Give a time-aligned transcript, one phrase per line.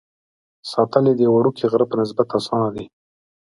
[0.71, 2.85] ساتل یې د یوه وړوکي غره په نسبت اسانه دي.